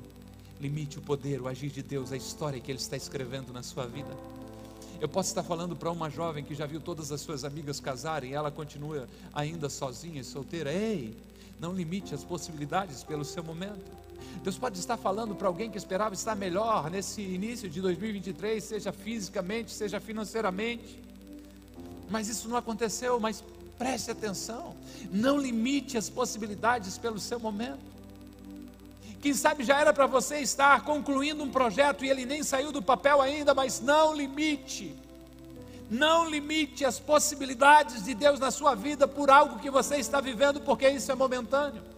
[0.62, 3.86] limite o poder, o agir de Deus, a história que Ele está escrevendo na sua
[3.86, 4.15] vida.
[5.02, 8.32] Eu posso estar falando para uma jovem que já viu todas as suas amigas casarem
[8.32, 10.72] e ela continua ainda sozinha e solteira.
[10.72, 11.17] Ei,
[11.60, 14.03] não limite as possibilidades pelo seu momento.
[14.44, 18.92] Deus pode estar falando para alguém que esperava estar melhor nesse início de 2023, seja
[18.92, 21.00] fisicamente, seja financeiramente.
[22.10, 23.44] Mas isso não aconteceu, mas
[23.78, 24.76] preste atenção.
[25.12, 27.80] Não limite as possibilidades pelo seu momento.
[29.22, 32.82] Quem sabe já era para você estar concluindo um projeto e ele nem saiu do
[32.82, 34.94] papel ainda, mas não limite.
[35.90, 40.60] Não limite as possibilidades de Deus na sua vida por algo que você está vivendo,
[40.60, 41.93] porque isso é momentâneo.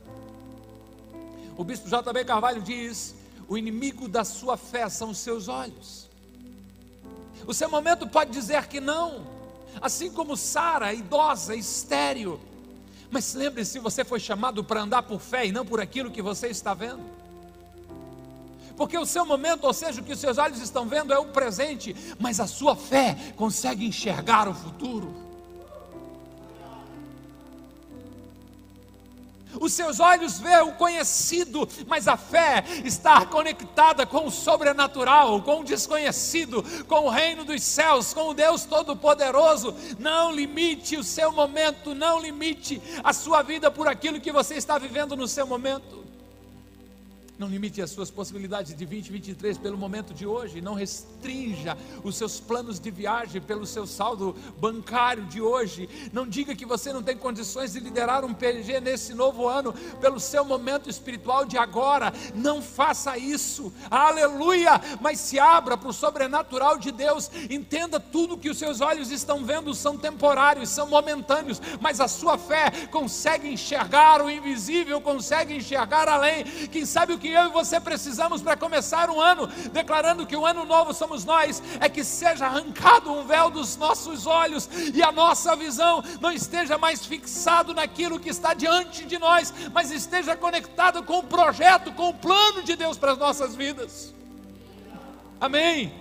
[1.58, 2.26] O bispo J.B.
[2.26, 3.16] Carvalho diz:
[3.48, 6.10] o inimigo da sua fé são os seus olhos.
[7.48, 9.26] O seu momento pode dizer que não,
[9.82, 12.40] assim como Sara, idosa, estéreo.
[13.12, 16.48] Mas lembre-se, você foi chamado para andar por fé e não por aquilo que você
[16.48, 17.04] está vendo.
[18.76, 21.28] Porque o seu momento, ou seja, o que os seus olhos estão vendo é o
[21.28, 25.25] presente, mas a sua fé consegue enxergar o futuro.
[29.60, 35.62] Os seus olhos vê o conhecido, mas a fé está conectada com o sobrenatural, com
[35.62, 39.76] o desconhecido, com o reino dos céus, com o Deus Todo-Poderoso.
[40.00, 44.78] Não limite o seu momento, não limite a sua vida por aquilo que você está
[44.78, 46.05] vivendo no seu momento.
[47.38, 50.62] Não limite as suas possibilidades de 2023 pelo momento de hoje.
[50.62, 55.90] Não restrinja os seus planos de viagem pelo seu saldo bancário de hoje.
[56.14, 60.18] Não diga que você não tem condições de liderar um PG nesse novo ano pelo
[60.18, 62.14] seu momento espiritual de agora.
[62.34, 63.74] Não faça isso.
[63.92, 64.80] Aleluia!
[65.02, 67.30] Mas se abra para o sobrenatural de Deus.
[67.50, 72.38] Entenda tudo que os seus olhos estão vendo são temporários, são momentâneos, mas a sua
[72.38, 76.46] fé consegue enxergar o invisível, consegue enxergar além.
[76.72, 80.36] Quem sabe o que que eu e você precisamos para começar um ano, declarando que
[80.36, 85.02] o ano novo somos nós, é que seja arrancado um véu dos nossos olhos e
[85.02, 90.36] a nossa visão não esteja mais fixado naquilo que está diante de nós, mas esteja
[90.36, 94.14] conectado com o projeto, com o plano de Deus para as nossas vidas.
[95.42, 95.92] Amém.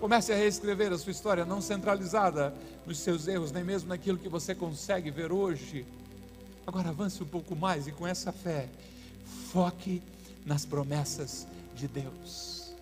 [0.00, 2.54] Comece a reescrever a sua história, não centralizada
[2.86, 5.84] nos seus erros, nem mesmo naquilo que você consegue ver hoje.
[6.66, 8.70] Agora avance um pouco mais e com essa fé,
[9.52, 10.02] foque
[10.44, 12.74] nas promessas de Deus.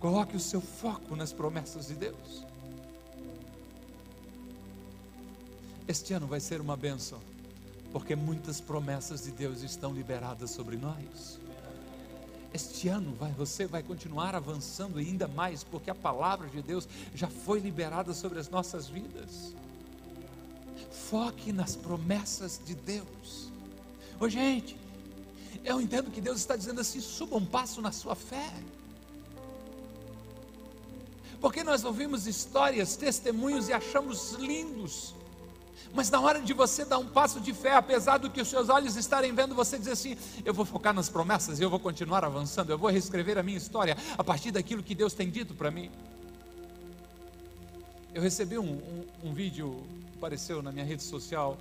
[0.00, 2.44] Coloque o seu foco nas promessas de Deus.
[5.88, 7.20] Este ano vai ser uma bênção,
[7.92, 11.38] porque muitas promessas de Deus estão liberadas sobre nós.
[12.52, 17.28] Este ano vai, você vai continuar avançando ainda mais, porque a palavra de Deus já
[17.28, 19.54] foi liberada sobre as nossas vidas.
[20.90, 23.50] Foque nas promessas de Deus.
[24.18, 24.76] Ô gente,
[25.66, 28.52] eu entendo que Deus está dizendo assim: suba um passo na sua fé.
[31.40, 35.14] Porque nós ouvimos histórias, testemunhos e achamos lindos.
[35.92, 38.68] Mas na hora de você dar um passo de fé, apesar do que os seus
[38.68, 42.24] olhos estarem vendo, você diz assim: eu vou focar nas promessas e eu vou continuar
[42.24, 45.70] avançando, eu vou reescrever a minha história a partir daquilo que Deus tem dito para
[45.70, 45.90] mim.
[48.14, 49.82] Eu recebi um, um, um vídeo,
[50.16, 51.58] apareceu na minha rede social,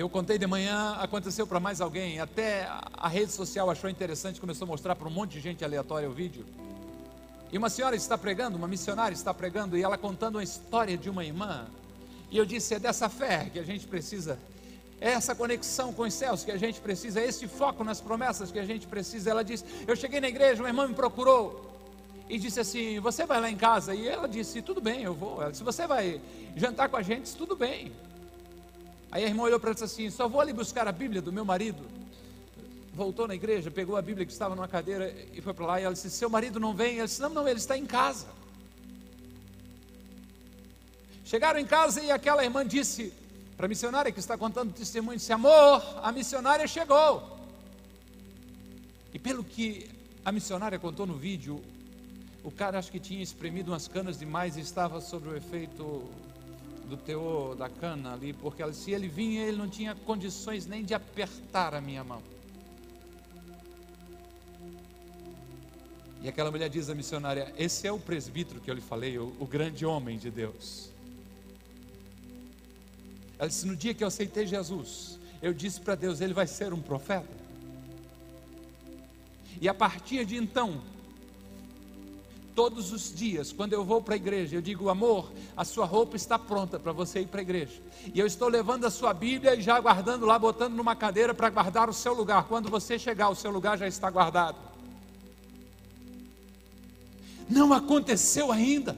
[0.00, 4.64] eu contei de manhã, aconteceu para mais alguém, até a rede social achou interessante, começou
[4.64, 6.46] a mostrar para um monte de gente aleatória o vídeo.
[7.52, 11.10] E uma senhora está pregando, uma missionária está pregando, e ela contando uma história de
[11.10, 11.66] uma irmã.
[12.30, 14.38] E eu disse: é dessa fé que a gente precisa,
[14.98, 18.50] é essa conexão com os céus que a gente precisa, é esse foco nas promessas
[18.50, 19.30] que a gente precisa.
[19.30, 21.70] Ela disse: Eu cheguei na igreja, uma irmã me procurou
[22.30, 23.94] e disse assim: Você vai lá em casa?
[23.94, 25.42] E ela disse: Tudo bem, eu vou.
[25.42, 26.18] Ela disse: Você vai
[26.56, 27.36] jantar com a gente?
[27.36, 27.92] Tudo bem.
[29.12, 31.22] Aí a irmã olhou para ela e disse assim: Só vou ali buscar a Bíblia
[31.22, 32.02] do meu marido
[32.94, 35.80] voltou na igreja, pegou a Bíblia que estava numa cadeira e foi para lá.
[35.80, 36.98] E ela disse: Seu marido não vem?
[36.98, 38.26] Ela disse: Não, não, ele está em casa.
[41.24, 43.12] Chegaram em casa e aquela irmã disse
[43.56, 47.38] para a missionária que está contando testemunho: disse, Amor, a missionária chegou.
[49.14, 49.90] E pelo que
[50.24, 51.62] a missionária contou no vídeo,
[52.44, 56.08] o cara acho que tinha espremido umas canas demais e estava sob o efeito
[56.88, 60.94] do teor da cana ali, porque se ele vinha, ele não tinha condições nem de
[60.94, 62.22] apertar a minha mão.
[66.22, 69.34] E aquela mulher diz à missionária: Esse é o presbítero que eu lhe falei, o,
[69.40, 70.90] o grande homem de Deus.
[73.38, 76.72] Ela disse: No dia que eu aceitei Jesus, eu disse para Deus: Ele vai ser
[76.72, 77.42] um profeta.
[79.60, 80.80] E a partir de então,
[82.54, 86.16] todos os dias, quando eu vou para a igreja, eu digo: Amor, a sua roupa
[86.16, 87.80] está pronta para você ir para a igreja.
[88.14, 91.50] E eu estou levando a sua Bíblia e já guardando lá, botando numa cadeira para
[91.50, 92.44] guardar o seu lugar.
[92.44, 94.56] Quando você chegar, o seu lugar já está guardado.
[97.48, 98.96] Não aconteceu ainda.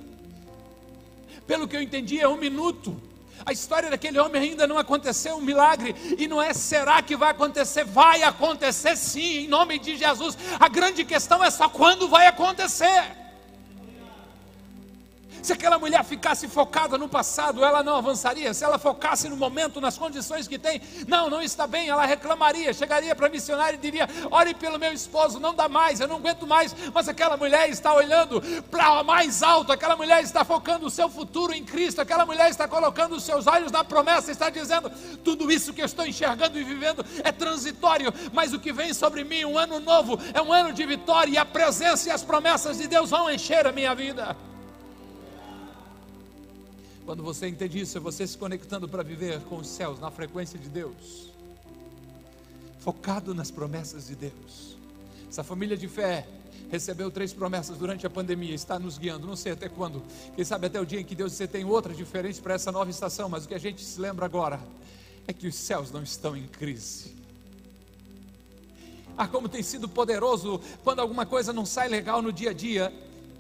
[1.46, 2.96] Pelo que eu entendi, é um minuto.
[3.44, 5.94] A história daquele homem ainda não aconteceu, um milagre.
[6.16, 7.84] E não é será que vai acontecer?
[7.84, 10.38] Vai acontecer sim, em nome de Jesus.
[10.58, 13.23] A grande questão é só quando vai acontecer.
[15.44, 18.54] Se aquela mulher ficasse focada no passado, ela não avançaria.
[18.54, 22.72] Se ela focasse no momento, nas condições que tem, não, não está bem, ela reclamaria.
[22.72, 26.16] Chegaria para a missionária e diria: Ore pelo meu esposo, não dá mais, eu não
[26.16, 26.74] aguento mais.
[26.94, 31.52] Mas aquela mulher está olhando para mais alto, aquela mulher está focando o seu futuro
[31.52, 34.90] em Cristo, aquela mulher está colocando os seus olhos na promessa, está dizendo:
[35.22, 39.22] Tudo isso que eu estou enxergando e vivendo é transitório, mas o que vem sobre
[39.22, 42.78] mim, um ano novo, é um ano de vitória, e a presença e as promessas
[42.78, 44.34] de Deus vão encher a minha vida.
[47.04, 50.58] Quando você entende isso, é você se conectando para viver com os céus, na frequência
[50.58, 51.28] de Deus,
[52.80, 54.76] focado nas promessas de Deus.
[55.28, 56.26] Essa família de fé
[56.70, 60.02] recebeu três promessas durante a pandemia, está nos guiando, não sei até quando,
[60.34, 62.90] quem sabe até o dia em que Deus você tem outra diferente para essa nova
[62.90, 64.58] estação, mas o que a gente se lembra agora
[65.28, 67.14] é que os céus não estão em crise.
[69.16, 72.92] Ah, como tem sido poderoso quando alguma coisa não sai legal no dia a dia,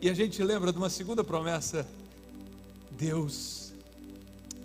[0.02, 1.86] e a gente lembra de uma segunda promessa.
[2.90, 3.63] Deus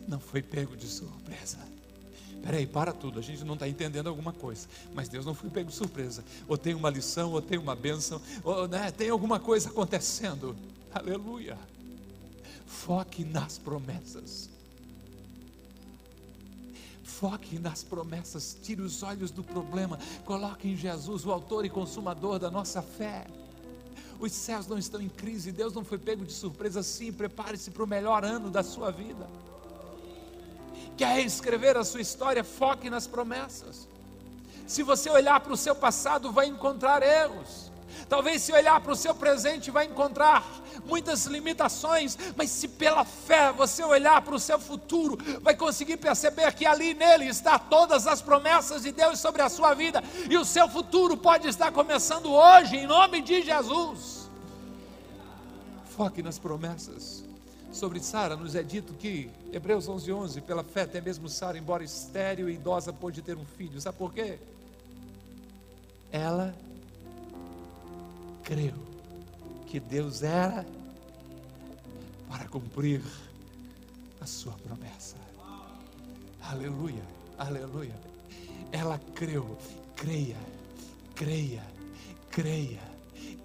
[0.09, 1.59] não foi pego de surpresa.
[2.41, 5.69] Peraí, para tudo, a gente não está entendendo alguma coisa, mas Deus não foi pego
[5.69, 6.23] de surpresa.
[6.47, 10.55] Ou tem uma lição, ou tem uma bênção, ou né, tem alguma coisa acontecendo.
[10.91, 11.57] Aleluia.
[12.65, 14.49] Foque nas promessas.
[17.03, 22.39] Foque nas promessas, tire os olhos do problema, coloque em Jesus, o autor e consumador
[22.39, 23.27] da nossa fé.
[24.19, 27.11] Os céus não estão em crise, Deus não foi pego de surpresa sim.
[27.11, 29.27] Prepare-se para o melhor ano da sua vida.
[30.99, 32.43] Quer escrever a sua história?
[32.43, 33.87] Foque nas promessas.
[34.67, 37.71] Se você olhar para o seu passado, vai encontrar erros.
[38.09, 40.43] Talvez se olhar para o seu presente vai encontrar
[40.85, 46.51] muitas limitações, mas se pela fé você olhar para o seu futuro, vai conseguir perceber
[46.53, 50.43] que ali nele está todas as promessas de Deus sobre a sua vida, e o
[50.43, 54.29] seu futuro pode estar começando hoje, em nome de Jesus.
[55.95, 57.28] Foque nas promessas.
[57.71, 61.83] Sobre Sara nos é dito que, Hebreus 11, 11, pela fé até mesmo Sara, embora
[61.83, 63.79] estéril e idosa, pôde ter um filho.
[63.79, 64.39] Sabe por quê?
[66.11, 66.55] Ela
[68.43, 68.73] creu
[69.67, 70.65] que Deus era
[72.27, 73.03] para cumprir
[74.19, 75.15] a sua promessa.
[76.41, 77.03] Aleluia,
[77.37, 77.95] aleluia.
[78.71, 79.55] Ela creu,
[79.95, 80.37] creia,
[81.15, 81.63] creia,
[82.31, 82.81] creia,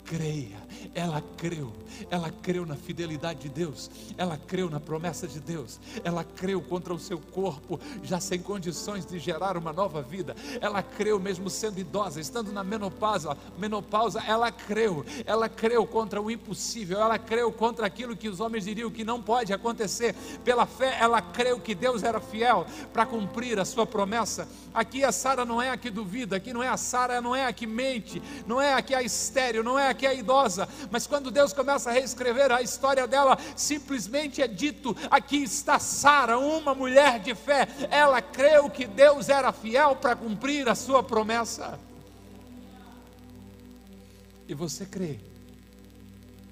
[0.05, 0.64] creia
[0.95, 1.73] ela creu,
[2.11, 6.93] ela creu na fidelidade de Deus, ela creu na promessa de Deus, ela creu contra
[6.93, 11.79] o seu corpo, já sem condições de gerar uma nova vida, ela creu mesmo sendo
[11.79, 17.87] idosa, estando na menopausa, menopausa, ela creu, ela creu contra o impossível, ela creu contra
[17.87, 20.15] aquilo que os homens diriam que não pode acontecer,
[20.45, 24.49] pela fé ela creu que Deus era fiel para cumprir a sua promessa.
[24.73, 27.47] Aqui a Sara não é a que duvida, aqui não é a Sara, não é
[27.47, 30.69] a que mente, não é a que é estéreo, não é a que é idosa,
[30.91, 36.39] mas quando Deus começa a reescrever a história dela, simplesmente é dito: aqui está Sara,
[36.39, 37.67] uma mulher de fé.
[37.91, 41.79] Ela creu que Deus era fiel para cumprir a sua promessa.
[44.47, 45.19] E você crê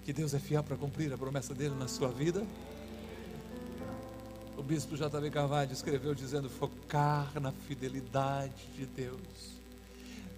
[0.04, 2.44] que Deus é fiel para cumprir a promessa dele na sua vida?
[4.56, 5.30] O bispo J.B.
[5.30, 9.61] Carvalho escreveu dizendo: focar na fidelidade de Deus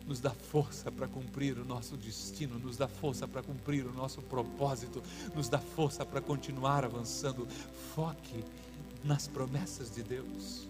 [0.07, 4.21] nos dá força para cumprir o nosso destino, nos dá força para cumprir o nosso
[4.23, 5.03] propósito,
[5.35, 7.47] nos dá força para continuar avançando.
[7.95, 8.45] Foque
[9.03, 10.69] nas promessas de Deus.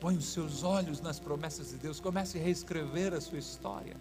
[0.00, 3.96] Põe os seus olhos nas promessas de Deus, comece a reescrever a sua história.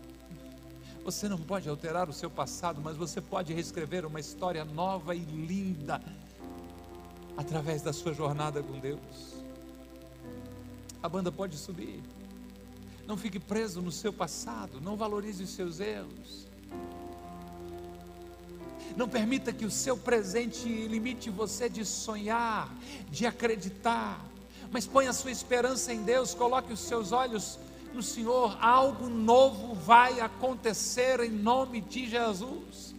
[1.04, 5.20] Você não pode alterar o seu passado, mas você pode reescrever uma história nova e
[5.20, 6.02] linda
[7.36, 9.44] através da sua jornada com Deus.
[11.02, 12.02] A banda pode subir.
[13.10, 16.46] Não fique preso no seu passado, não valorize os seus erros.
[18.96, 22.72] Não permita que o seu presente limite você de sonhar,
[23.10, 24.24] de acreditar,
[24.72, 27.58] mas ponha a sua esperança em Deus, coloque os seus olhos
[27.96, 32.94] no Senhor, algo novo vai acontecer em nome de Jesus.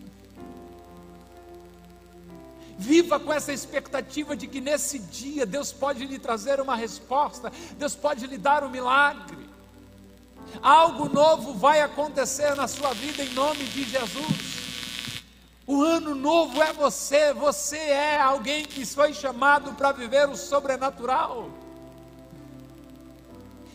[2.77, 7.95] Viva com essa expectativa de que nesse dia Deus pode lhe trazer uma resposta, Deus
[7.95, 9.50] pode lhe dar um milagre.
[10.63, 14.51] Algo novo vai acontecer na sua vida em nome de Jesus.
[15.67, 21.49] O ano novo é você, você é alguém que foi chamado para viver o sobrenatural.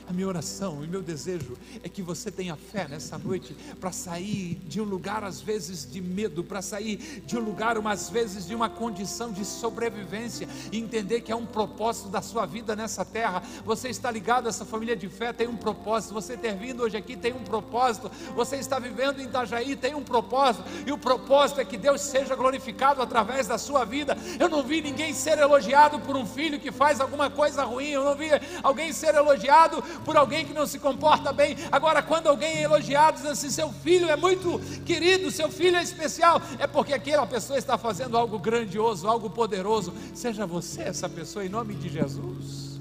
[0.08, 4.54] A minha oração e meu desejo é que você tenha fé nessa noite para sair
[4.68, 8.54] de um lugar às vezes de medo, para sair de um lugar umas vezes de
[8.54, 13.42] uma condição de sobrevivência e entender que é um propósito da sua vida nessa terra.
[13.66, 16.14] Você está ligado a essa família de fé, tem um propósito.
[16.14, 18.12] Você ter vindo hoje aqui tem um propósito.
[18.36, 22.36] Você está vivendo em Itajaí tem um propósito e o propósito é que Deus seja
[22.36, 24.16] glorificado através da sua vida.
[24.40, 27.90] Eu não vi ninguém ser elogiado por um filho que faz alguma coisa ruim.
[27.90, 28.30] Eu não vi
[28.62, 31.56] alguém ser elogiado por alguém que não se comporta bem.
[31.72, 35.84] Agora, quando alguém é elogiado, diz assim: seu filho é muito querido, seu filho é
[35.84, 39.94] especial, é porque aquela pessoa está fazendo algo grandioso, algo poderoso.
[40.14, 42.80] Seja você essa pessoa em nome de Jesus.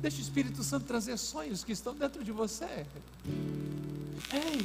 [0.00, 2.86] Deixe o Espírito Santo trazer sonhos que estão dentro de você.
[4.32, 4.64] Ei!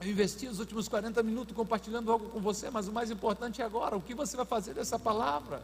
[0.00, 3.64] Eu investi os últimos 40 minutos compartilhando algo com você, mas o mais importante é
[3.64, 5.62] agora: o que você vai fazer dessa palavra?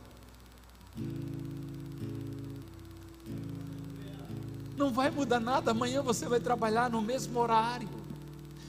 [4.79, 5.72] Não vai mudar nada.
[5.72, 7.89] Amanhã você vai trabalhar no mesmo horário.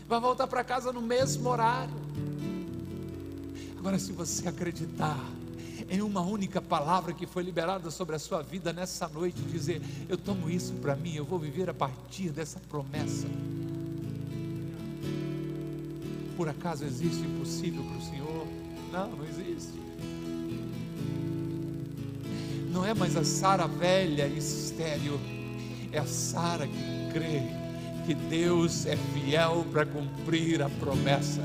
[0.07, 1.93] Vai voltar para casa no mesmo horário.
[3.78, 5.24] Agora, se você acreditar
[5.88, 10.18] em uma única palavra que foi liberada sobre a sua vida nessa noite, dizer: Eu
[10.18, 13.28] tomo isso para mim, eu vou viver a partir dessa promessa.
[16.36, 18.47] Por acaso existe impossível para o Senhor?
[18.91, 19.80] Não, não existe.
[22.72, 25.39] Não é mais a Sara velha e estéreo
[25.92, 27.42] é a Sara que crê
[28.06, 31.42] que Deus é fiel para cumprir a promessa.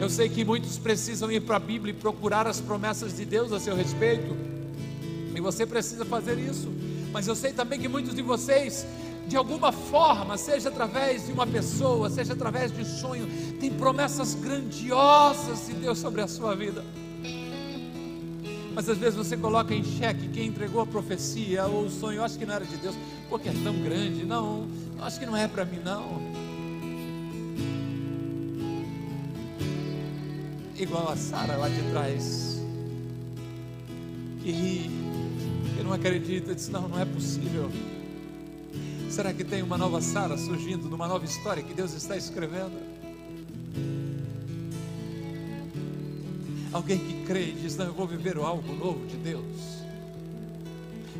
[0.00, 3.50] Eu sei que muitos precisam ir para a Bíblia e procurar as promessas de Deus
[3.52, 4.36] a seu respeito,
[5.34, 6.70] e você precisa fazer isso,
[7.12, 8.86] mas eu sei também que muitos de vocês,
[9.26, 13.26] de alguma forma, seja através de uma pessoa, seja através de um sonho,
[13.58, 16.84] tem promessas grandiosas de Deus sobre a sua vida
[18.76, 22.38] mas às vezes você coloca em xeque quem entregou a profecia ou o sonho, acho
[22.38, 22.94] que não era de Deus,
[23.26, 24.68] porque é tão grande, não,
[25.00, 26.20] acho que não é para mim não.
[30.78, 32.60] Igual a Sara lá de trás,
[34.42, 34.90] que ri,
[35.74, 37.70] que não acredita, disse, não, não é possível.
[39.08, 42.95] Será que tem uma nova Sara surgindo, numa nova história que Deus está escrevendo?
[46.76, 49.46] Alguém que crê e diz: Não, eu vou viver algo novo de Deus.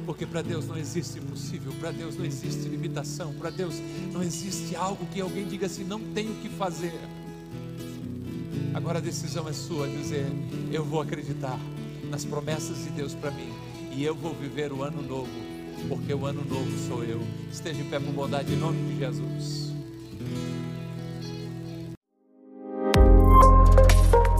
[0.04, 3.76] Porque para Deus não existe impossível, para Deus não existe limitação, para Deus
[4.12, 6.92] não existe algo que alguém diga assim: não tenho o que fazer.
[8.74, 10.26] Agora a decisão é sua, dizer:
[10.70, 11.58] eu vou acreditar
[12.10, 13.50] nas promessas de Deus para mim
[13.92, 15.32] e eu vou viver o ano novo
[15.88, 17.22] porque o ano novo sou eu.
[17.50, 19.75] Esteja em pé com bondade em nome de Jesus.